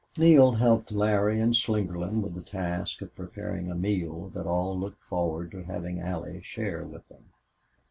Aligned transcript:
Neale 0.17 0.53
helped 0.53 0.91
Larry 0.91 1.39
and 1.39 1.53
Slingerland 1.53 2.23
with 2.23 2.33
the 2.33 2.41
task 2.41 3.03
of 3.03 3.13
preparing 3.15 3.69
a 3.69 3.75
meal 3.75 4.29
that 4.29 4.47
all 4.47 4.75
looked 4.75 5.03
forward 5.03 5.51
to 5.51 5.61
having 5.65 5.99
Allie 6.01 6.41
share 6.41 6.83
with 6.83 7.07
them. 7.07 7.25